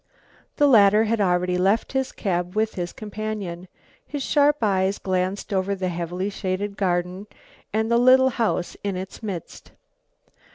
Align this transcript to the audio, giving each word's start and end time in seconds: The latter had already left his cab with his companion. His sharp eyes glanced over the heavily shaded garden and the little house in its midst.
The 0.55 0.65
latter 0.65 1.03
had 1.03 1.21
already 1.21 1.59
left 1.59 1.91
his 1.91 2.11
cab 2.11 2.55
with 2.55 2.73
his 2.73 2.91
companion. 2.91 3.67
His 4.03 4.23
sharp 4.23 4.57
eyes 4.63 4.97
glanced 4.97 5.53
over 5.53 5.75
the 5.75 5.89
heavily 5.89 6.31
shaded 6.31 6.75
garden 6.75 7.27
and 7.71 7.91
the 7.91 7.99
little 7.99 8.29
house 8.29 8.75
in 8.83 8.97
its 8.97 9.21
midst. 9.21 9.73